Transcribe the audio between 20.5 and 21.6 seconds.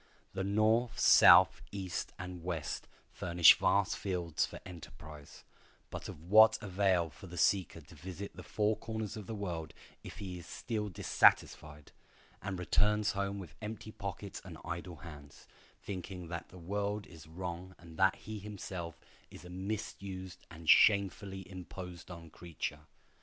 shamefully